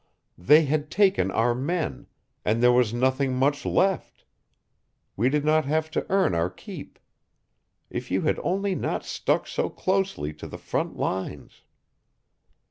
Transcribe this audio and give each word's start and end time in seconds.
They 0.39 0.65
had 0.65 0.89
taken 0.89 1.29
our 1.29 1.53
men, 1.53 2.07
and 2.43 2.63
there 2.63 2.71
was 2.71 2.91
nothing 2.91 3.35
much 3.35 3.67
left. 3.67 4.25
We 5.15 5.29
did 5.29 5.45
not 5.45 5.65
have 5.65 5.91
to 5.91 6.07
earn 6.09 6.33
our 6.33 6.49
keep. 6.49 6.97
If 7.91 8.09
you 8.09 8.21
had 8.23 8.39
only 8.41 8.73
not 8.73 9.05
stuck 9.05 9.45
so 9.45 9.69
closely 9.69 10.33
to 10.33 10.47
the 10.47 10.57
front 10.57 10.95
lines." 10.97 11.61